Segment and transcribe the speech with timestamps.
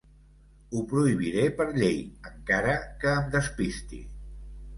[0.75, 1.99] Ho prohibiré per llei
[2.31, 4.03] encara que em despisti.